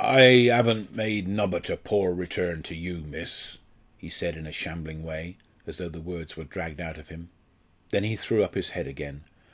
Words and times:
"I 0.00 0.48
haven't 0.50 0.96
made 0.96 1.28
nobbut 1.28 1.70
a 1.70 1.76
poor 1.76 2.12
return 2.12 2.64
to 2.64 2.74
you, 2.74 3.02
miss," 3.02 3.58
he 3.96 4.10
said 4.10 4.36
in 4.36 4.48
a 4.48 4.52
shambling 4.52 5.04
way, 5.04 5.36
as 5.64 5.76
though 5.78 5.88
the 5.88 6.00
words 6.00 6.36
were 6.36 6.42
dragged 6.42 6.80
out 6.80 6.98
of 6.98 7.08
him. 7.08 7.30
Then 7.90 8.02
he 8.02 8.16
threw 8.16 8.42
up 8.42 8.54
his 8.56 8.70
head 8.70 8.88
again. 8.88 9.22